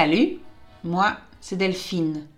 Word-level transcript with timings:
Salut, 0.00 0.38
moi 0.84 1.18
c'est 1.40 1.56
Delphine. 1.56 2.28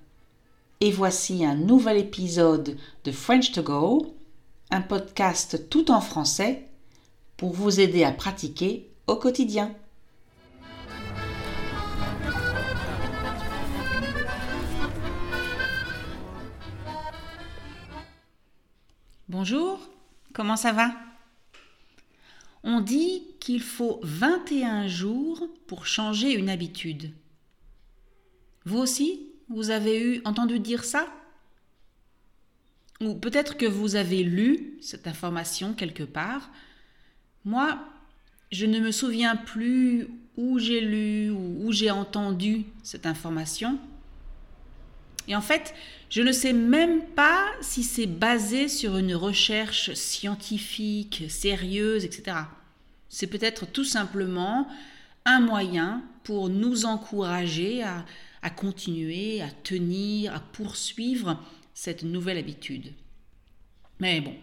Et 0.81 0.91
voici 0.91 1.45
un 1.45 1.55
nouvel 1.55 1.99
épisode 1.99 2.79
de 3.05 3.13
French 3.13 3.53
to 3.53 3.63
Go, 3.63 4.15
un 4.71 4.81
podcast 4.81 5.69
tout 5.69 5.91
en 5.91 6.01
français 6.01 6.67
pour 7.37 7.53
vous 7.53 7.79
aider 7.79 8.03
à 8.03 8.13
pratiquer 8.13 8.89
au 9.07 9.17
quotidien. 9.17 9.75
Bonjour, 19.29 19.79
comment 20.33 20.57
ça 20.57 20.73
va? 20.73 20.93
On 22.65 22.81
dit 22.81 23.23
qu'il 23.39 23.61
faut 23.61 24.01
21 24.03 24.89
jours 24.89 25.47
pour 25.67 25.85
changer 25.85 26.33
une 26.33 26.49
habitude. 26.49 27.13
Vous 28.71 28.79
aussi, 28.79 29.27
vous 29.49 29.71
avez 29.71 30.01
eu 30.01 30.23
entendu 30.25 30.61
dire 30.61 30.85
ça? 30.85 31.09
Ou 33.01 33.15
peut-être 33.15 33.57
que 33.57 33.67
vous 33.67 33.97
avez 33.97 34.23
lu 34.23 34.79
cette 34.81 35.09
information 35.09 35.75
quelque 35.75 36.05
part. 36.05 36.53
Moi, 37.45 37.81
je 38.53 38.67
ne 38.67 38.79
me 38.79 38.93
souviens 38.93 39.35
plus 39.35 40.07
où 40.37 40.61
j'ai 40.61 40.81
lu 40.81 41.31
ou 41.31 41.67
où 41.67 41.73
j'ai 41.73 41.91
entendu 41.91 42.65
cette 42.85 43.07
information. 43.07 43.77
Et 45.27 45.35
en 45.35 45.41
fait, 45.41 45.75
je 46.09 46.23
ne 46.23 46.31
sais 46.31 46.53
même 46.53 47.03
pas 47.17 47.49
si 47.61 47.83
c'est 47.83 48.07
basé 48.07 48.69
sur 48.69 48.99
une 48.99 49.17
recherche 49.17 49.95
scientifique, 49.95 51.25
sérieuse, 51.29 52.05
etc. 52.05 52.37
C'est 53.09 53.27
peut-être 53.27 53.67
tout 53.67 53.85
simplement 53.85 54.69
un 55.25 55.41
moyen 55.41 56.05
pour 56.23 56.49
nous 56.49 56.85
encourager 56.85 57.83
à, 57.83 58.05
à 58.43 58.51
continuer, 58.51 59.43
à 59.43 59.51
tenir, 59.51 60.35
à 60.35 60.41
poursuivre 60.41 61.43
cette 61.75 62.03
nouvelle 62.03 62.39
habitude. 62.39 62.93
Mais 64.01 64.21
bon, 64.21 64.35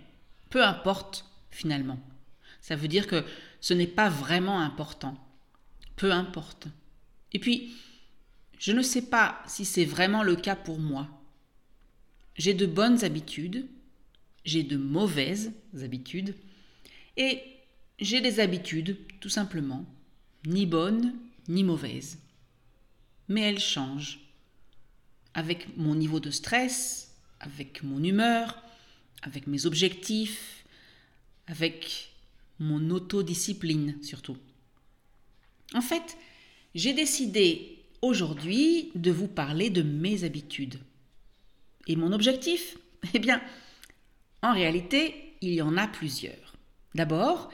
peu 0.50 0.64
importe 0.64 1.26
finalement. 1.52 2.00
Ça 2.62 2.76
veut 2.76 2.88
dire 2.88 3.08
que 3.08 3.24
ce 3.62 3.74
n'est 3.74 3.88
pas 3.88 4.10
vraiment 4.10 4.60
important. 4.60 5.18
Peu 5.96 6.12
importe. 6.12 6.68
Et 7.34 7.40
puis, 7.40 7.74
je 8.60 8.72
ne 8.72 8.82
sais 8.82 9.04
pas 9.04 9.42
si 9.48 9.66
c'est 9.66 9.86
vraiment 9.86 10.24
le 10.24 10.36
cas 10.36 10.56
pour 10.56 10.80
moi. 10.80 11.08
J'ai 12.36 12.54
de 12.54 12.66
bonnes 12.66 13.04
habitudes, 13.04 13.68
j'ai 14.46 14.64
de 14.64 14.78
mauvaises 14.78 15.54
habitudes, 15.82 16.36
et 17.18 17.42
j'ai 18.00 18.22
des 18.22 18.40
habitudes, 18.40 18.98
tout 19.20 19.30
simplement, 19.30 19.86
ni 20.46 20.66
bonnes 20.66 21.16
ni 21.48 21.64
mauvaises. 21.64 22.20
Mais 23.28 23.42
elles 23.42 23.60
changent. 23.60 24.20
Avec 25.34 25.78
mon 25.78 25.96
niveau 25.96 26.20
de 26.20 26.32
stress, 26.32 27.14
avec 27.40 27.84
mon 27.84 28.04
humeur, 28.04 28.62
avec 29.22 29.48
mes 29.48 29.66
objectifs, 29.66 30.66
avec 31.48 32.12
mon 32.60 32.90
autodiscipline 32.90 34.02
surtout. 34.02 34.38
En 35.74 35.82
fait, 35.82 36.18
j'ai 36.76 36.94
décidé 36.94 37.84
aujourd'hui 38.02 38.92
de 38.96 39.12
vous 39.12 39.28
parler 39.28 39.70
de 39.70 39.82
mes 39.82 40.24
habitudes. 40.24 40.80
Et 41.88 41.96
mon 41.96 42.12
objectif? 42.12 42.78
Eh 43.14 43.20
bien, 43.20 43.42
en 44.42 44.54
réalité, 44.54 45.36
il 45.42 45.54
y 45.54 45.62
en 45.62 45.78
a 45.78 45.88
plusieurs. 45.88 46.56
D'abord, 46.96 47.50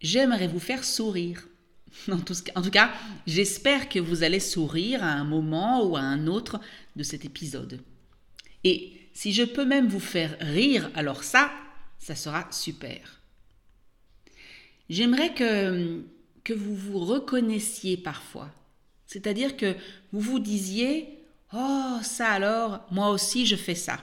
j'aimerais 0.00 0.48
vous 0.48 0.58
faire 0.58 0.82
sourire. 0.82 1.46
En 2.10 2.62
tout 2.62 2.70
cas, 2.70 2.92
j'espère 3.26 3.88
que 3.88 3.98
vous 3.98 4.22
allez 4.22 4.40
sourire 4.40 5.02
à 5.04 5.12
un 5.12 5.24
moment 5.24 5.84
ou 5.84 5.96
à 5.96 6.00
un 6.00 6.26
autre 6.26 6.60
de 6.96 7.02
cet 7.02 7.24
épisode. 7.24 7.80
Et 8.64 8.92
si 9.14 9.32
je 9.32 9.42
peux 9.42 9.64
même 9.64 9.88
vous 9.88 10.00
faire 10.00 10.36
rire, 10.40 10.90
alors 10.94 11.24
ça, 11.24 11.52
ça 11.98 12.14
sera 12.14 12.50
super. 12.50 13.20
J'aimerais 14.88 15.34
que, 15.34 16.02
que 16.44 16.52
vous 16.52 16.74
vous 16.74 16.98
reconnaissiez 16.98 17.96
parfois 17.96 18.52
c'est-à-dire 19.12 19.58
que 19.58 19.76
vous 20.12 20.20
vous 20.20 20.38
disiez 20.38 21.18
Oh, 21.52 21.98
ça 22.02 22.30
alors, 22.30 22.80
moi 22.90 23.10
aussi 23.10 23.44
je 23.44 23.56
fais 23.56 23.74
ça. 23.74 24.02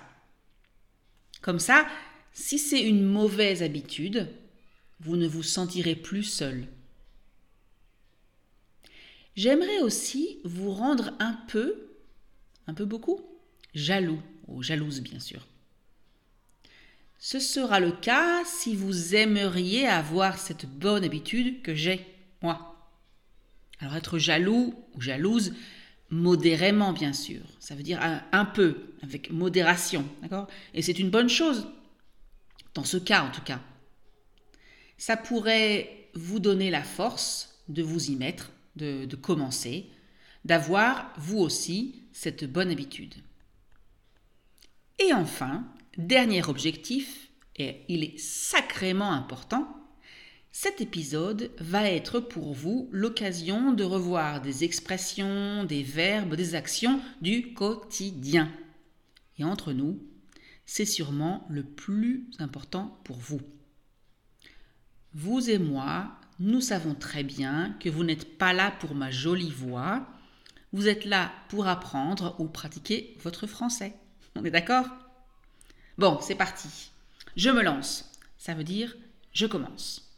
Comme 1.42 1.58
ça, 1.58 1.88
si 2.32 2.60
c'est 2.60 2.82
une 2.82 3.04
mauvaise 3.04 3.64
habitude, 3.64 4.28
vous 5.00 5.16
ne 5.16 5.28
vous 5.28 5.42
sentirez 5.42 5.96
plus 5.96 6.22
seul. 6.22 6.68
J'aimerais 9.40 9.80
aussi 9.80 10.40
vous 10.44 10.70
rendre 10.70 11.14
un 11.20 11.32
peu, 11.48 11.94
un 12.68 12.74
peu 12.74 12.84
beaucoup, 12.84 13.22
jaloux, 13.74 14.22
ou 14.50 14.62
jalouse 14.62 15.00
bien 15.00 15.22
sûr. 15.22 15.48
Ce 17.20 17.40
sera 17.40 17.80
le 17.80 17.94
cas 17.94 18.44
si 18.44 18.76
vous 18.76 19.16
aimeriez 19.16 19.88
avoir 19.88 20.38
cette 20.38 20.66
bonne 20.66 21.06
habitude 21.06 21.62
que 21.62 21.74
j'ai, 21.74 22.06
moi. 22.42 22.92
Alors 23.80 23.96
être 23.96 24.18
jaloux 24.18 24.76
ou 24.94 25.00
jalouse, 25.00 25.54
modérément 26.10 26.92
bien 26.92 27.14
sûr, 27.14 27.40
ça 27.62 27.76
veut 27.76 27.84
dire 27.84 28.02
un, 28.34 28.44
peu, 28.44 28.76
avec 29.04 29.32
modération, 29.32 30.06
d'accord? 30.22 30.50
Et 30.74 30.82
c'est 30.82 31.00
une 31.00 31.12
bonne 31.12 31.30
chose, 31.30 31.66
dans 32.74 32.84
ce 32.84 32.98
cas 32.98 33.24
en 33.24 33.32
tout 33.32 33.44
cas. 33.44 33.62
Ça 34.98 35.16
pourrait 35.16 36.10
vous 36.14 36.42
donner 36.42 36.70
la 36.70 36.84
force 36.84 37.64
de 37.70 37.82
vous 37.82 38.12
y 38.12 38.18
mettre, 38.18 38.52
de, 38.80 39.16
commencer, 39.16 39.90
d'avoir 40.46 41.14
vous 41.18 41.38
aussi 41.38 42.04
cette 42.12 42.52
bonne 42.52 42.72
habitude. 42.72 43.16
Et 45.00 45.14
enfin, 45.14 45.66
dernier 45.98 46.44
objectif, 46.48 47.30
et 47.56 47.84
il 47.88 48.04
est 48.04 48.18
sacrément 48.18 49.12
important, 49.12 49.76
cet 50.52 50.82
épisode 50.82 51.52
va 51.60 51.90
être 51.90 52.20
pour 52.20 52.54
vous 52.54 52.90
l'occasion 52.92 53.72
de 53.72 53.84
revoir 53.84 54.42
des 54.42 54.64
expressions, 54.64 55.64
des 55.64 55.84
verbes, 55.84 56.36
des 56.36 56.56
actions 56.56 57.00
du 57.22 57.54
quotidien. 57.54 58.52
Et 59.38 59.44
entre 59.44 59.74
nous, 59.74 60.00
c'est 60.66 60.86
sûrement 60.86 61.46
le 61.50 61.64
plus 61.64 62.30
important 62.40 63.00
pour 63.04 63.18
vous. 63.18 63.42
Vous 65.14 65.50
et 65.50 65.58
moi, 65.58 66.20
nous 66.40 66.62
savons 66.62 66.96
très 66.96 67.24
bien 67.24 67.76
que 67.80 67.90
vous 67.90 68.04
n'êtes 68.04 68.38
pas 68.38 68.54
là 68.54 68.72
pour 68.72 68.96
ma 68.96 69.12
jolie 69.12 69.52
voix, 69.52 70.08
vous 70.72 70.88
êtes 70.88 71.06
là 71.06 71.32
pour 71.50 71.68
apprendre 71.68 72.36
ou 72.40 72.48
pratiquer 72.48 73.18
votre 73.22 73.48
français. 73.48 73.94
On 74.36 74.46
est 74.46 74.52
d'accord? 74.52 74.88
Bon, 75.98 76.20
c'est 76.22 76.36
parti. 76.36 76.92
Je 77.36 77.50
me 77.50 77.62
lance. 77.62 78.12
Ça 78.38 78.54
veut 78.54 78.64
dire 78.64 78.96
je 79.34 79.46
commence. 79.46 80.10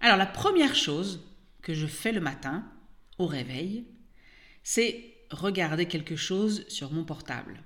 Alors 0.00 0.16
la 0.16 0.26
première 0.26 0.74
chose 0.74 1.20
que 1.60 1.74
je 1.74 1.86
fais 1.86 2.12
le 2.12 2.20
matin, 2.20 2.64
au 3.18 3.26
réveil, 3.26 3.84
c'est 4.62 5.14
regarder 5.30 5.86
quelque 5.86 6.16
chose 6.16 6.64
sur 6.68 6.92
mon 6.92 7.04
portable. 7.04 7.62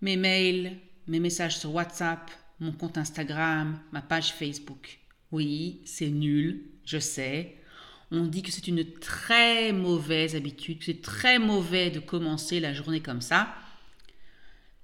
Mes 0.00 0.16
mails, 0.16 0.78
mes 1.06 1.20
messages 1.20 1.58
sur 1.58 1.74
WhatsApp, 1.74 2.30
mon 2.60 2.72
compte 2.72 2.98
Instagram, 2.98 3.80
ma 3.92 4.02
page 4.02 4.32
Facebook. 4.32 4.98
Oui, 5.30 5.82
c'est 5.84 6.08
nul, 6.08 6.64
je 6.84 6.98
sais. 6.98 7.56
On 8.10 8.26
dit 8.26 8.42
que 8.42 8.50
c'est 8.50 8.68
une 8.68 8.84
très 8.98 9.72
mauvaise 9.72 10.34
habitude, 10.34 10.78
que 10.78 10.86
c'est 10.86 11.02
très 11.02 11.38
mauvais 11.38 11.90
de 11.90 12.00
commencer 12.00 12.60
la 12.60 12.72
journée 12.72 13.00
comme 13.00 13.20
ça. 13.20 13.54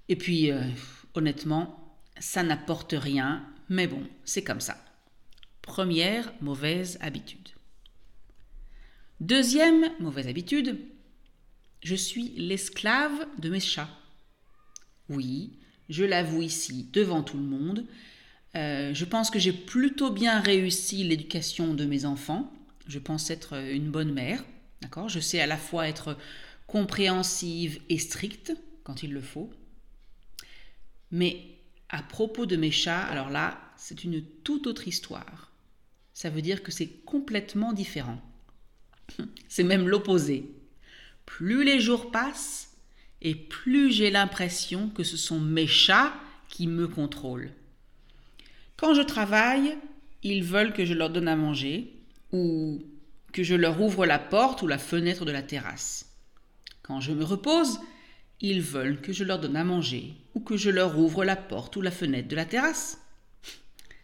Et 0.08 0.16
puis, 0.16 0.50
euh, 0.50 0.62
honnêtement, 1.14 1.98
ça 2.18 2.42
n'apporte 2.42 2.94
rien, 2.96 3.46
mais 3.68 3.86
bon, 3.86 4.02
c'est 4.24 4.44
comme 4.44 4.60
ça. 4.60 4.76
Première 5.62 6.32
mauvaise 6.42 6.98
habitude. 7.00 7.48
Deuxième 9.20 9.90
mauvaise 10.00 10.26
habitude, 10.26 10.78
je 11.82 11.94
suis 11.94 12.30
l'esclave 12.36 13.26
de 13.38 13.48
mes 13.48 13.60
chats. 13.60 13.88
Oui, 15.08 15.58
je 15.88 16.04
l'avoue 16.04 16.42
ici 16.42 16.90
devant 16.92 17.22
tout 17.22 17.38
le 17.38 17.44
monde. 17.44 17.86
Euh, 18.56 18.94
je 18.94 19.04
pense 19.04 19.30
que 19.30 19.38
j'ai 19.38 19.52
plutôt 19.52 20.10
bien 20.10 20.40
réussi 20.40 21.04
l'éducation 21.04 21.74
de 21.74 21.84
mes 21.84 22.04
enfants. 22.04 22.52
Je 22.86 22.98
pense 22.98 23.30
être 23.30 23.54
une 23.54 23.90
bonne 23.90 24.12
mère. 24.12 24.44
D'accord? 24.80 25.08
Je 25.08 25.20
sais 25.20 25.40
à 25.40 25.46
la 25.46 25.56
fois 25.56 25.88
être 25.88 26.16
compréhensive 26.66 27.80
et 27.88 27.98
stricte 27.98 28.52
quand 28.84 29.02
il 29.02 29.12
le 29.12 29.22
faut. 29.22 29.50
Mais 31.10 31.40
à 31.88 32.02
propos 32.02 32.46
de 32.46 32.56
mes 32.56 32.70
chats, 32.70 33.02
alors 33.02 33.30
là, 33.30 33.60
c'est 33.76 34.04
une 34.04 34.22
toute 34.42 34.66
autre 34.66 34.88
histoire 34.88 35.54
ça 36.14 36.30
veut 36.30 36.42
dire 36.42 36.62
que 36.62 36.70
c'est 36.70 36.86
complètement 37.04 37.72
différent. 37.72 38.22
C'est 39.48 39.64
même 39.64 39.88
l'opposé. 39.88 40.48
Plus 41.26 41.64
les 41.64 41.80
jours 41.80 42.10
passent, 42.10 42.72
et 43.20 43.34
plus 43.34 43.92
j'ai 43.92 44.10
l'impression 44.10 44.88
que 44.90 45.02
ce 45.02 45.16
sont 45.16 45.40
mes 45.40 45.66
chats 45.66 46.14
qui 46.48 46.66
me 46.66 46.88
contrôlent. 46.88 47.50
Quand 48.76 48.94
je 48.94 49.02
travaille, 49.02 49.76
ils 50.22 50.42
veulent 50.42 50.72
que 50.72 50.84
je 50.84 50.94
leur 50.94 51.10
donne 51.10 51.28
à 51.28 51.36
manger, 51.36 51.92
ou 52.32 52.82
que 53.32 53.42
je 53.42 53.54
leur 53.54 53.80
ouvre 53.80 54.06
la 54.06 54.18
porte 54.18 54.62
ou 54.62 54.66
la 54.66 54.78
fenêtre 54.78 55.24
de 55.24 55.32
la 55.32 55.42
terrasse. 55.42 56.10
Quand 56.82 57.00
je 57.00 57.12
me 57.12 57.24
repose, 57.24 57.80
ils 58.40 58.60
veulent 58.60 59.00
que 59.00 59.12
je 59.12 59.24
leur 59.24 59.38
donne 59.38 59.56
à 59.56 59.64
manger 59.64 60.14
ou 60.34 60.40
que 60.40 60.56
je 60.56 60.70
leur 60.70 60.98
ouvre 60.98 61.24
la 61.24 61.36
porte 61.36 61.76
ou 61.76 61.80
la 61.80 61.90
fenêtre 61.90 62.28
de 62.28 62.36
la 62.36 62.44
terrasse. 62.44 63.00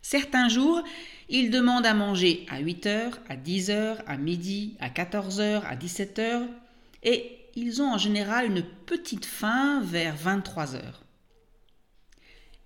Certains 0.02 0.48
jours, 0.48 0.82
ils 1.28 1.50
demandent 1.50 1.86
à 1.86 1.94
manger 1.94 2.46
à 2.48 2.58
8 2.60 2.86
heures, 2.86 3.18
à 3.28 3.36
10 3.36 3.70
heures, 3.70 4.02
à 4.06 4.16
midi, 4.16 4.76
à 4.80 4.88
14 4.88 5.40
heures, 5.40 5.64
à 5.66 5.76
17 5.76 6.18
heures, 6.18 6.48
et 7.02 7.36
ils 7.54 7.82
ont 7.82 7.92
en 7.92 7.98
général 7.98 8.46
une 8.46 8.62
petite 8.62 9.26
faim 9.26 9.80
vers 9.84 10.16
23 10.16 10.74
heures. 10.74 11.02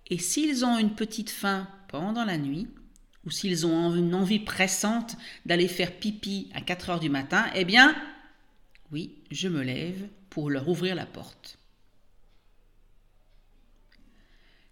Et 0.06 0.18
s'ils 0.18 0.64
ont 0.64 0.78
une 0.78 0.94
petite 0.94 1.30
faim 1.30 1.66
pendant 1.94 2.24
la 2.24 2.38
nuit, 2.38 2.66
ou 3.24 3.30
s'ils 3.30 3.66
ont 3.66 3.94
une 3.94 4.16
envie 4.16 4.40
pressante 4.40 5.16
d'aller 5.46 5.68
faire 5.68 5.96
pipi 5.96 6.50
à 6.52 6.60
4 6.60 6.90
heures 6.90 6.98
du 6.98 7.08
matin, 7.08 7.46
eh 7.54 7.64
bien, 7.64 7.94
oui, 8.90 9.22
je 9.30 9.46
me 9.46 9.62
lève 9.62 10.08
pour 10.28 10.50
leur 10.50 10.68
ouvrir 10.68 10.96
la 10.96 11.06
porte. 11.06 11.56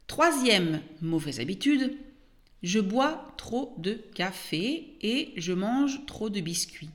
Troisième 0.08 0.80
mauvaise 1.00 1.38
habitude, 1.38 1.96
je 2.64 2.80
bois 2.80 3.32
trop 3.36 3.76
de 3.78 3.92
café 4.16 4.96
et 5.00 5.32
je 5.36 5.52
mange 5.52 6.04
trop 6.06 6.28
de 6.28 6.40
biscuits. 6.40 6.90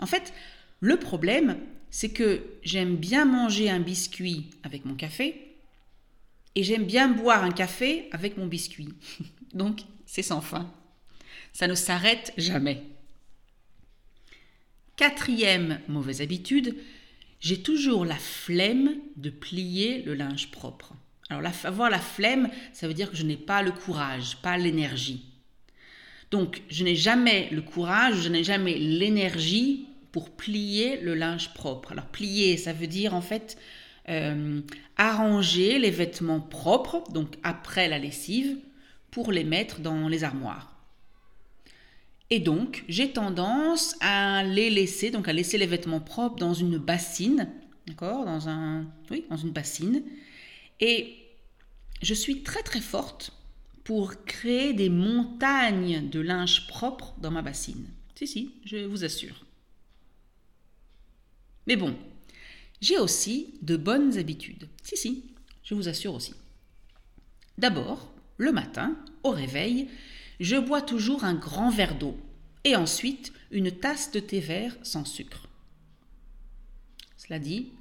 En 0.00 0.06
fait, 0.06 0.32
le 0.80 0.96
problème, 0.96 1.60
c'est 1.90 2.10
que 2.10 2.42
j'aime 2.64 2.96
bien 2.96 3.24
manger 3.24 3.70
un 3.70 3.78
biscuit 3.78 4.50
avec 4.64 4.84
mon 4.84 4.96
café 4.96 5.54
et 6.56 6.64
j'aime 6.64 6.86
bien 6.86 7.06
boire 7.06 7.44
un 7.44 7.52
café 7.52 8.08
avec 8.10 8.36
mon 8.36 8.48
biscuit. 8.48 8.88
Donc, 9.54 9.80
c'est 10.06 10.22
sans 10.22 10.40
fin. 10.40 10.70
Ça 11.52 11.66
ne 11.66 11.74
s'arrête 11.74 12.32
jamais. 12.36 12.82
Quatrième 14.96 15.80
mauvaise 15.88 16.20
habitude, 16.20 16.76
j'ai 17.40 17.62
toujours 17.62 18.04
la 18.04 18.16
flemme 18.16 18.94
de 19.16 19.30
plier 19.30 20.02
le 20.02 20.14
linge 20.14 20.50
propre. 20.50 20.94
Alors 21.30 21.42
avoir 21.64 21.90
la 21.90 21.98
flemme, 21.98 22.50
ça 22.72 22.86
veut 22.86 22.94
dire 22.94 23.10
que 23.10 23.16
je 23.16 23.24
n'ai 23.24 23.36
pas 23.36 23.62
le 23.62 23.72
courage, 23.72 24.36
pas 24.42 24.56
l'énergie. 24.56 25.24
Donc 26.30 26.62
je 26.68 26.84
n'ai 26.84 26.96
jamais 26.96 27.48
le 27.50 27.62
courage, 27.62 28.22
je 28.22 28.28
n'ai 28.28 28.44
jamais 28.44 28.78
l'énergie 28.78 29.88
pour 30.12 30.30
plier 30.30 31.00
le 31.00 31.14
linge 31.14 31.54
propre. 31.54 31.92
Alors 31.92 32.06
plier, 32.06 32.56
ça 32.56 32.72
veut 32.72 32.86
dire 32.86 33.14
en 33.14 33.20
fait 33.20 33.56
euh, 34.08 34.60
arranger 34.96 35.78
les 35.78 35.90
vêtements 35.90 36.40
propres, 36.40 37.04
donc 37.12 37.34
après 37.42 37.88
la 37.88 37.98
lessive, 37.98 38.56
pour 39.14 39.30
les 39.30 39.44
mettre 39.44 39.78
dans 39.78 40.08
les 40.08 40.24
armoires. 40.24 40.76
Et 42.30 42.40
donc, 42.40 42.84
j'ai 42.88 43.12
tendance 43.12 43.94
à 44.00 44.42
les 44.42 44.70
laisser, 44.70 45.12
donc 45.12 45.28
à 45.28 45.32
laisser 45.32 45.56
les 45.56 45.68
vêtements 45.68 46.00
propres 46.00 46.34
dans 46.34 46.52
une 46.52 46.78
bassine, 46.78 47.48
d'accord, 47.86 48.24
dans 48.24 48.48
un, 48.48 48.88
oui, 49.12 49.24
dans 49.30 49.36
une 49.36 49.52
bassine. 49.52 50.02
Et 50.80 51.14
je 52.02 52.12
suis 52.12 52.42
très 52.42 52.64
très 52.64 52.80
forte 52.80 53.32
pour 53.84 54.24
créer 54.24 54.72
des 54.72 54.88
montagnes 54.88 56.10
de 56.10 56.18
linge 56.18 56.66
propre 56.66 57.14
dans 57.20 57.30
ma 57.30 57.42
bassine. 57.42 57.86
Si, 58.16 58.26
si, 58.26 58.54
je 58.64 58.78
vous 58.78 59.04
assure. 59.04 59.46
Mais 61.68 61.76
bon, 61.76 61.96
j'ai 62.80 62.98
aussi 62.98 63.54
de 63.62 63.76
bonnes 63.76 64.18
habitudes. 64.18 64.68
Si, 64.82 64.96
si, 64.96 65.22
je 65.62 65.74
vous 65.76 65.88
assure 65.88 66.14
aussi. 66.14 66.34
D'abord, 67.58 68.13
le 68.36 68.52
matin, 68.52 68.96
au 69.22 69.30
réveil, 69.30 69.88
je 70.40 70.56
bois 70.56 70.82
toujours 70.82 71.24
un 71.24 71.34
grand 71.34 71.70
verre 71.70 71.96
d'eau 71.96 72.16
et 72.64 72.76
ensuite 72.76 73.32
une 73.50 73.70
tasse 73.70 74.10
de 74.10 74.20
thé 74.20 74.40
vert 74.40 74.76
sans 74.82 75.04
sucre. 75.04 75.48
Cela 77.16 77.38
dit, 77.38 77.72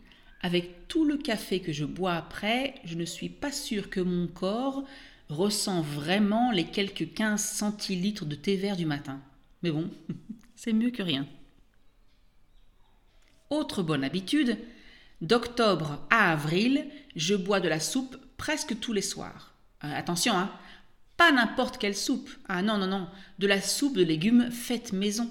avec 0.41 0.87
tout 0.87 1.05
le 1.05 1.17
café 1.17 1.61
que 1.61 1.71
je 1.71 1.85
bois 1.85 2.13
après, 2.13 2.75
je 2.83 2.95
ne 2.95 3.05
suis 3.05 3.29
pas 3.29 3.51
sûre 3.51 3.89
que 3.89 3.99
mon 3.99 4.27
corps 4.27 4.83
ressent 5.29 5.81
vraiment 5.81 6.51
les 6.51 6.65
quelques 6.65 7.13
15 7.13 7.41
centilitres 7.41 8.25
de 8.25 8.35
thé 8.35 8.55
vert 8.55 8.75
du 8.75 8.85
matin. 8.85 9.21
Mais 9.63 9.71
bon, 9.71 9.89
c'est 10.55 10.73
mieux 10.73 10.91
que 10.91 11.01
rien. 11.01 11.27
Autre 13.49 13.83
bonne 13.83 14.03
habitude, 14.03 14.57
d'octobre 15.21 16.05
à 16.09 16.31
avril, 16.31 16.87
je 17.15 17.35
bois 17.35 17.59
de 17.59 17.69
la 17.69 17.79
soupe 17.79 18.17
presque 18.37 18.79
tous 18.79 18.93
les 18.93 19.01
soirs. 19.01 19.52
Euh, 19.83 19.95
attention, 19.95 20.37
hein, 20.37 20.51
pas 21.17 21.31
n'importe 21.31 21.77
quelle 21.77 21.95
soupe. 21.95 22.29
Ah 22.47 22.61
non, 22.61 22.77
non, 22.77 22.87
non, 22.87 23.07
de 23.39 23.47
la 23.47 23.61
soupe 23.61 23.97
de 23.97 24.03
légumes 24.03 24.49
faite 24.51 24.93
maison. 24.93 25.29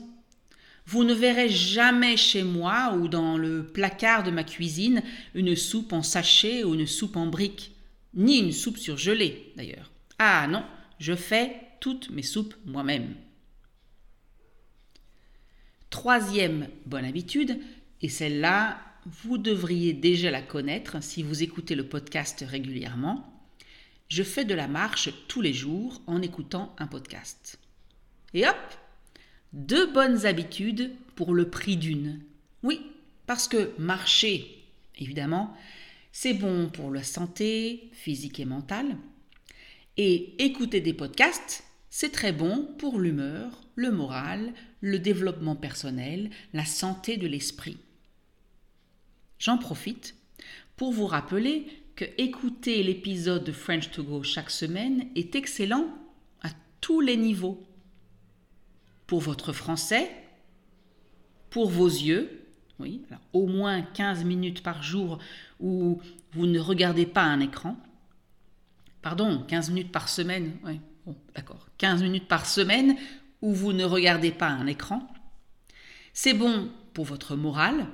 Vous 0.87 1.05
ne 1.05 1.15
verrez 1.15 1.49
jamais 1.49 2.17
chez 2.17 2.43
moi 2.43 2.95
ou 2.95 3.09
dans 3.09 3.39
le 3.39 3.67
placard 3.67 4.25
de 4.25 4.31
ma 4.31 4.45
cuisine 4.45 5.03
une 5.35 5.55
soupe 5.55 5.93
en 5.93 6.03
sachet 6.03 6.65
ou 6.65 6.75
une 6.75 6.87
soupe 6.87 7.17
en 7.17 7.27
brique, 7.27 7.73
ni 8.15 8.39
une 8.39 8.53
soupe 8.53 8.79
surgelée 8.79 9.53
d'ailleurs. 9.57 9.91
Ah 10.19 10.47
non, 10.49 10.65
je 10.99 11.15
fais 11.15 11.57
toutes 11.81 12.11
mes 12.11 12.23
soupes 12.23 12.55
moi-même. 12.67 13.15
Troisième 15.91 16.69
bonne 16.87 17.05
habitude, 17.05 17.59
et 18.01 18.09
celle-là, 18.09 18.81
vous 19.05 19.37
devriez 19.39 19.93
déjà 19.93 20.31
la 20.31 20.43
connaître 20.43 21.03
si 21.03 21.23
vous 21.23 21.43
écoutez 21.43 21.75
le 21.75 21.87
podcast 21.87 22.45
régulièrement, 22.49 23.32
je 24.13 24.23
fais 24.23 24.45
de 24.45 24.53
la 24.53 24.69
marche 24.69 25.09
tous 25.27 25.41
les 25.41 25.55
jours 25.55 26.03
en 26.07 26.21
écoutant 26.21 26.77
un 26.79 26.87
podcast. 26.87 27.59
Et 28.35 28.47
hop, 28.47 28.57
deux 29.55 29.91
bonnes 29.91 30.27
habitudes 30.27 30.93
pour 31.15 31.33
le 31.33 31.49
prix 31.49 31.79
d'une. 31.79 32.21
Oui, 32.63 32.83
parce 33.25 33.49
que 33.49 33.73
marcher, 33.79 34.67
évidemment, 34.99 35.57
c'est 36.13 36.35
bon 36.35 36.69
pour 36.69 36.91
la 36.91 37.03
santé 37.03 37.89
physique 37.95 38.39
et 38.39 38.45
mentale. 38.45 38.99
Et 39.97 40.45
écouter 40.45 40.83
des 40.83 40.93
podcasts, 40.93 41.65
c'est 41.89 42.13
très 42.13 42.33
bon 42.33 42.69
pour 42.77 43.01
l'humeur, 43.01 43.63
le 43.77 43.93
moral, 43.93 44.53
le 44.83 44.99
développement 44.99 45.57
personnel, 45.57 46.29
la 46.53 46.67
santé 46.67 47.17
de 47.17 47.27
l'esprit. 47.27 47.79
J'en 49.39 49.57
profite 49.57 50.17
pour 50.77 50.93
vous 50.93 51.07
rappeler 51.07 51.82
que 51.97 52.05
écouter 52.19 52.83
l'épisode 52.83 53.45
de 53.45 53.53
French 53.53 53.91
to 53.91 54.03
Go 54.03 54.23
chaque 54.23 54.51
semaine 54.51 55.09
est 55.15 55.35
excellent 55.35 55.87
à 56.43 56.49
tous 56.81 57.01
les 57.01 57.17
niveaux 57.17 57.63
pour 59.07 59.21
votre 59.21 59.53
français, 59.53 60.11
pour 61.51 61.69
vos 61.69 61.89
yeux, 61.89 62.47
oui, 62.79 63.03
au 63.33 63.47
moins 63.47 63.83
15 63.83 64.25
minutes 64.25 64.63
par 64.63 64.83
jour 64.83 65.19
où 65.61 66.01
vous 66.33 66.47
ne 66.47 66.59
regardez 66.59 67.07
pas 67.07 67.23
un 67.23 67.41
écran. 67.41 67.77
Pardon, 69.03 69.45
15 69.47 69.71
minutes 69.71 69.93
par 69.93 70.09
semaine, 70.09 70.53
oui, 70.65 70.81
bon, 71.05 71.17
d'accord, 71.35 71.69
15 71.79 72.03
minutes 72.03 72.29
par 72.29 72.47
semaine 72.47 72.97
où 73.43 73.53
vous 73.53 73.73
ne 73.73 73.85
regardez 73.85 74.31
pas 74.31 74.49
un 74.49 74.67
écran. 74.67 75.07
C'est 76.13 76.35
bon 76.35 76.71
pour 76.95 77.05
votre 77.05 77.37
morale, 77.37 77.87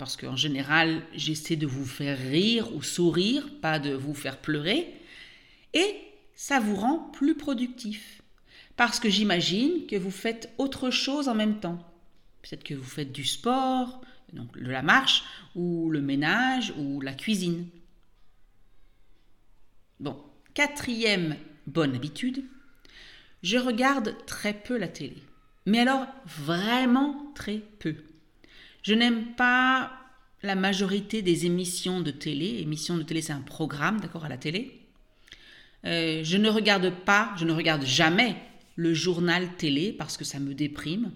parce 0.00 0.16
qu'en 0.16 0.34
général, 0.34 1.02
j'essaie 1.14 1.56
de 1.56 1.66
vous 1.66 1.84
faire 1.84 2.18
rire 2.18 2.74
ou 2.74 2.82
sourire, 2.82 3.46
pas 3.60 3.78
de 3.78 3.92
vous 3.92 4.14
faire 4.14 4.38
pleurer, 4.38 4.94
et 5.74 5.94
ça 6.34 6.58
vous 6.58 6.74
rend 6.74 7.10
plus 7.12 7.36
productif 7.36 8.22
parce 8.76 8.98
que 8.98 9.10
j'imagine 9.10 9.86
que 9.86 9.96
vous 9.96 10.10
faites 10.10 10.54
autre 10.56 10.90
chose 10.90 11.28
en 11.28 11.34
même 11.34 11.60
temps. 11.60 11.86
Peut-être 12.40 12.64
que 12.64 12.72
vous 12.72 12.82
faites 12.82 13.12
du 13.12 13.26
sport, 13.26 14.00
donc 14.32 14.58
de 14.58 14.70
la 14.70 14.80
marche, 14.80 15.22
ou 15.54 15.90
le 15.90 16.00
ménage, 16.00 16.72
ou 16.78 17.02
la 17.02 17.12
cuisine. 17.12 17.66
Bon, 20.00 20.16
quatrième 20.54 21.36
bonne 21.66 21.94
habitude, 21.94 22.42
je 23.42 23.58
regarde 23.58 24.16
très 24.24 24.54
peu 24.54 24.78
la 24.78 24.88
télé. 24.88 25.22
Mais 25.66 25.80
alors 25.80 26.06
vraiment 26.24 27.32
très 27.34 27.58
peu. 27.58 27.96
Je 28.82 28.94
n'aime 28.94 29.34
pas 29.34 29.92
la 30.42 30.54
majorité 30.54 31.22
des 31.22 31.46
émissions 31.46 32.00
de 32.00 32.10
télé. 32.10 32.60
Émissions 32.60 32.96
de 32.96 33.02
télé, 33.02 33.22
c'est 33.22 33.32
un 33.32 33.42
programme, 33.42 34.00
d'accord, 34.00 34.24
à 34.24 34.28
la 34.28 34.38
télé. 34.38 34.80
Euh, 35.84 36.22
je 36.24 36.36
ne 36.36 36.48
regarde 36.48 36.90
pas, 37.04 37.32
je 37.36 37.44
ne 37.44 37.52
regarde 37.52 37.84
jamais 37.84 38.36
le 38.76 38.94
journal 38.94 39.48
télé 39.56 39.92
parce 39.92 40.16
que 40.16 40.24
ça 40.24 40.38
me 40.38 40.54
déprime. 40.54 41.12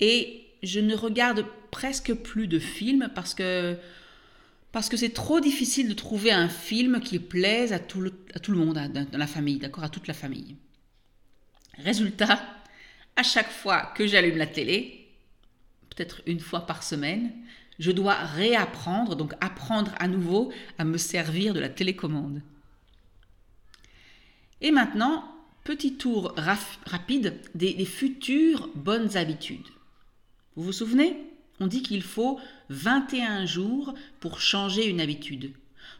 Et 0.00 0.46
je 0.62 0.80
ne 0.80 0.94
regarde 0.94 1.44
presque 1.70 2.14
plus 2.14 2.48
de 2.48 2.58
films 2.58 3.10
parce 3.14 3.34
que 3.34 3.76
parce 4.70 4.90
que 4.90 4.98
c'est 4.98 5.14
trop 5.14 5.40
difficile 5.40 5.88
de 5.88 5.94
trouver 5.94 6.30
un 6.30 6.48
film 6.48 7.00
qui 7.00 7.18
plaise 7.18 7.72
à 7.72 7.78
tout 7.78 8.02
le, 8.02 8.12
à 8.34 8.38
tout 8.38 8.52
le 8.52 8.58
monde, 8.58 8.74
dans 8.74 9.18
la 9.18 9.26
famille, 9.26 9.56
d'accord, 9.56 9.82
à 9.82 9.88
toute 9.88 10.06
la 10.06 10.14
famille. 10.14 10.56
Résultat, 11.78 12.38
à 13.16 13.22
chaque 13.22 13.50
fois 13.50 13.92
que 13.96 14.06
j'allume 14.06 14.36
la 14.36 14.46
télé, 14.46 15.07
peut-être 15.98 16.22
une 16.26 16.38
fois 16.38 16.60
par 16.60 16.84
semaine, 16.84 17.32
je 17.80 17.90
dois 17.90 18.14
réapprendre, 18.14 19.16
donc 19.16 19.34
apprendre 19.40 19.92
à 19.98 20.06
nouveau 20.06 20.52
à 20.78 20.84
me 20.84 20.96
servir 20.96 21.54
de 21.54 21.60
la 21.60 21.68
télécommande. 21.68 22.40
Et 24.60 24.70
maintenant, 24.70 25.24
petit 25.64 25.96
tour 25.96 26.34
rapide 26.36 27.40
des, 27.54 27.84
futures 27.84 28.68
bonnes 28.76 29.16
habitudes. 29.16 29.66
Vous 30.54 30.64
vous 30.64 30.72
souvenez? 30.72 31.16
On 31.60 31.66
dit 31.66 31.82
qu'il 31.82 32.02
faut 32.02 32.38
21 32.68 33.44
jours 33.46 33.92
pour 34.20 34.40
changer 34.40 34.88
une 34.88 35.00
habitude, 35.00 35.52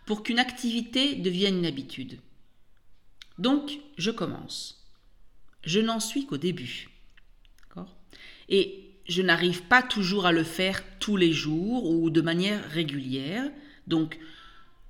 pour 0.07 0.23
qu'une 0.23 0.38
activité 0.38 1.17
devienne 1.17 1.59
une 1.59 1.67
habitude. 1.67 2.21
Donc, 3.38 3.81
je 3.97 4.12
commence. 4.12 4.87
Je 5.64 5.81
n'en 5.81 5.99
suis 5.99 6.25
qu'au 6.26 6.37
début. 6.37 6.88
Et 8.49 8.88
je 9.09 9.23
n'arrive 9.23 9.62
pas 9.62 9.83
toujours 9.83 10.27
à 10.27 10.33
le 10.33 10.45
faire 10.45 10.83
tous 10.99 11.17
les 11.17 11.33
jours 11.33 11.91
ou 11.91 12.11
de 12.11 12.21
manière 12.21 12.62
régulière. 12.71 13.50
Donc, 13.87 14.19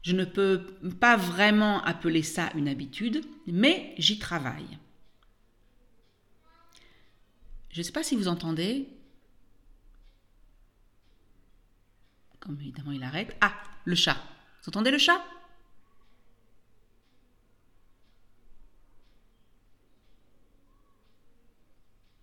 je 0.02 0.14
ne 0.14 0.25
peux 0.25 0.64
pas 1.00 1.16
vraiment 1.16 1.82
appeler 1.84 2.22
ça 2.22 2.50
une 2.54 2.68
habitude, 2.68 3.25
mais 3.46 3.94
j'y 3.98 4.18
travaille. 4.18 4.78
Je 7.70 7.78
ne 7.78 7.82
sais 7.82 7.92
pas 7.92 8.02
si 8.02 8.16
vous 8.16 8.28
entendez. 8.28 8.88
Comme 12.40 12.60
évidemment 12.60 12.92
il 12.92 13.02
arrête. 13.02 13.37
Ah, 13.40 13.54
le 13.84 13.94
chat. 13.94 14.16
Vous 14.62 14.70
entendez 14.70 14.90
le 14.90 14.98
chat? 14.98 15.22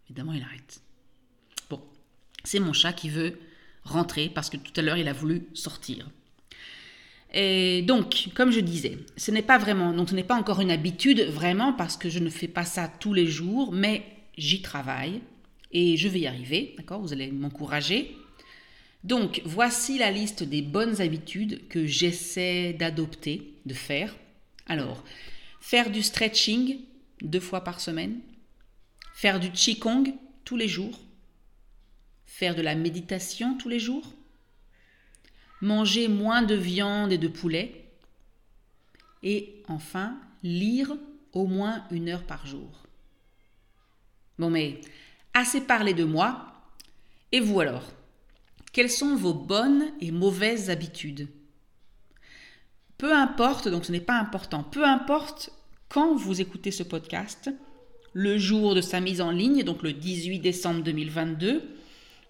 Évidemment 0.08 0.34
il 0.34 0.44
arrête. 0.44 0.85
Mon 2.60 2.74
chat 2.74 2.94
qui 2.94 3.10
veut 3.10 3.40
rentrer 3.84 4.30
parce 4.34 4.50
que 4.50 4.58
tout 4.58 4.74
à 4.76 4.82
l'heure 4.82 4.98
il 4.98 5.08
a 5.08 5.14
voulu 5.14 5.44
sortir. 5.54 6.10
Et 7.34 7.82
donc, 7.82 8.30
comme 8.34 8.52
je 8.52 8.62
disais, 8.62 8.98
ce 9.18 9.30
n'est 9.30 9.42
pas 9.42 9.58
vraiment, 9.58 9.92
donc 9.92 10.10
ce 10.10 10.16
n'est 10.16 10.24
pas 10.24 10.38
encore 10.38 10.62
une 10.62 10.72
habitude 10.72 11.22
vraiment 11.22 11.74
parce 11.74 11.98
que 11.98 12.10
je 12.10 12.20
ne 12.20 12.30
fais 12.30 12.48
pas 12.48 12.64
ça 12.64 12.88
tous 12.88 13.14
les 13.14 13.28
jours, 13.28 13.74
mais 13.74 14.04
j'y 14.38 14.62
travaille 14.62 15.22
et 15.72 15.98
je 15.98 16.08
vais 16.08 16.22
y 16.22 16.28
arriver, 16.28 16.74
d'accord 16.78 17.02
Vous 17.02 17.12
allez 17.12 17.32
m'encourager. 17.32 18.16
Donc, 19.04 19.42
voici 19.46 19.98
la 19.98 20.12
liste 20.12 20.44
des 20.44 20.62
bonnes 20.62 21.02
habitudes 21.02 21.68
que 21.68 21.86
j'essaie 21.86 22.74
d'adopter, 22.74 23.54
de 23.66 23.74
faire. 23.74 24.16
Alors, 24.66 25.04
faire 25.60 25.92
du 25.92 26.02
stretching 26.02 26.80
deux 27.22 27.42
fois 27.42 27.66
par 27.66 27.82
semaine, 27.82 28.20
faire 29.14 29.40
du 29.40 29.52
qigong 29.52 30.06
tous 30.44 30.58
les 30.58 30.68
jours, 30.68 31.05
faire 32.38 32.54
de 32.54 32.62
la 32.62 32.76
méditation 32.76 33.58
tous 33.58 33.70
les 33.70 33.80
jours, 33.80 34.14
manger 35.62 36.10
moins 36.10 36.42
de 36.42 36.54
viande 36.54 37.14
et 37.14 37.18
de 37.18 37.30
poulet, 37.30 37.86
et 39.24 39.64
enfin 39.70 40.20
lire 40.44 40.98
au 41.32 41.48
moins 41.48 41.86
une 41.92 42.10
heure 42.10 42.26
par 42.26 42.46
jour. 42.46 42.84
Bon 44.38 44.50
mais, 44.50 44.82
assez 45.34 45.62
parlé 45.62 45.94
de 45.94 46.04
moi, 46.04 46.52
et 47.32 47.40
vous 47.40 47.62
alors? 47.62 47.94
Quelles 48.74 48.92
sont 48.92 49.16
vos 49.16 49.34
bonnes 49.34 49.86
et 50.02 50.12
mauvaises 50.12 50.70
habitudes? 50.70 51.30
Peu 52.98 53.14
importe, 53.14 53.70
donc 53.70 53.86
ce 53.86 53.94
n'est 53.94 54.02
pas 54.02 54.20
important, 54.20 54.62
peu 54.62 54.84
importe 54.84 55.52
quand 55.88 56.18
vous 56.18 56.42
écoutez 56.42 56.72
ce 56.72 56.84
podcast, 56.84 57.50
le 58.12 58.38
jour 58.38 58.76
de 58.76 58.82
sa 58.82 59.00
mise 59.00 59.22
en 59.22 59.32
ligne, 59.32 59.64
donc 59.64 59.84
le 59.84 59.94
18 59.94 60.40
décembre 60.40 60.84
2022, 60.84 61.72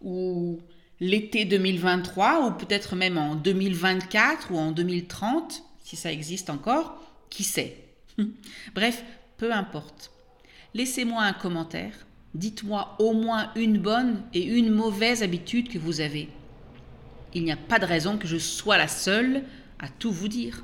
ou 0.01 0.59
l'été 0.99 1.45
2023 1.45 2.47
ou 2.47 2.51
peut-être 2.51 2.95
même 2.95 3.17
en 3.17 3.35
2024 3.35 4.51
ou 4.51 4.57
en 4.57 4.71
2030, 4.71 5.63
si 5.83 5.95
ça 5.95 6.11
existe 6.11 6.49
encore, 6.49 7.01
qui 7.29 7.43
sait? 7.43 7.77
Bref, 8.75 9.03
peu 9.37 9.51
importe. 9.53 10.11
Laissez-moi 10.73 11.23
un 11.23 11.33
commentaire, 11.33 12.05
dites-moi 12.33 12.95
au 12.99 13.13
moins 13.13 13.51
une 13.55 13.77
bonne 13.77 14.21
et 14.33 14.43
une 14.43 14.71
mauvaise 14.71 15.23
habitude 15.23 15.69
que 15.69 15.79
vous 15.79 16.01
avez. 16.01 16.29
Il 17.33 17.43
n'y 17.43 17.51
a 17.51 17.57
pas 17.57 17.79
de 17.79 17.85
raison 17.85 18.17
que 18.17 18.27
je 18.27 18.37
sois 18.37 18.77
la 18.77 18.87
seule 18.87 19.43
à 19.79 19.87
tout 19.89 20.11
vous 20.11 20.27
dire. 20.27 20.63